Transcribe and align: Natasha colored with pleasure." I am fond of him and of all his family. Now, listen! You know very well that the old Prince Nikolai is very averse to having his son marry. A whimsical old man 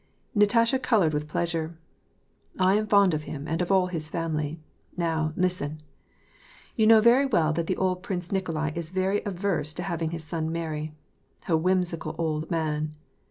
Natasha 0.33 0.79
colored 0.79 1.13
with 1.13 1.27
pleasure." 1.27 1.69
I 2.57 2.73
am 2.73 2.87
fond 2.87 3.13
of 3.13 3.25
him 3.25 3.47
and 3.47 3.61
of 3.61 3.71
all 3.71 3.85
his 3.85 4.09
family. 4.09 4.59
Now, 4.97 5.31
listen! 5.35 5.83
You 6.75 6.87
know 6.87 7.01
very 7.01 7.27
well 7.27 7.53
that 7.53 7.67
the 7.67 7.77
old 7.77 8.01
Prince 8.01 8.31
Nikolai 8.31 8.71
is 8.73 8.89
very 8.89 9.21
averse 9.25 9.75
to 9.75 9.83
having 9.83 10.09
his 10.09 10.23
son 10.23 10.51
marry. 10.51 10.95
A 11.47 11.55
whimsical 11.55 12.15
old 12.17 12.49
man 12.49 12.95